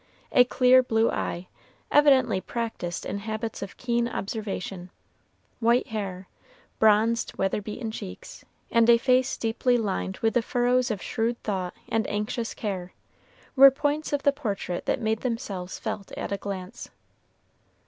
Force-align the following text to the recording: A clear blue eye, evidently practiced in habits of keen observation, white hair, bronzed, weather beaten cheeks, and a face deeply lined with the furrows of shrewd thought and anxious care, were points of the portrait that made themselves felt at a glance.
A 0.31 0.43
clear 0.45 0.81
blue 0.81 1.11
eye, 1.11 1.45
evidently 1.91 2.41
practiced 2.41 3.05
in 3.05 3.19
habits 3.19 3.61
of 3.61 3.77
keen 3.77 4.07
observation, 4.07 4.89
white 5.59 5.89
hair, 5.89 6.27
bronzed, 6.79 7.37
weather 7.37 7.61
beaten 7.61 7.91
cheeks, 7.91 8.43
and 8.71 8.89
a 8.89 8.97
face 8.97 9.37
deeply 9.37 9.77
lined 9.77 10.17
with 10.17 10.33
the 10.33 10.41
furrows 10.41 10.89
of 10.89 11.03
shrewd 11.03 11.37
thought 11.43 11.75
and 11.87 12.09
anxious 12.09 12.55
care, 12.55 12.93
were 13.55 13.69
points 13.69 14.11
of 14.11 14.23
the 14.23 14.31
portrait 14.33 14.87
that 14.87 14.99
made 14.99 15.19
themselves 15.19 15.77
felt 15.77 16.11
at 16.13 16.31
a 16.31 16.37
glance. 16.37 16.89